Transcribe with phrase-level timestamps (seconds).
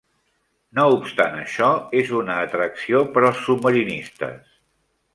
[0.79, 1.69] No obstant això,
[2.01, 4.61] és una atracció per als submarinistes.